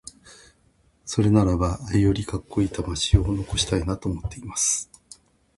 [1.05, 4.89] それならば、よりカッコイイ魂を残したいなと思っています。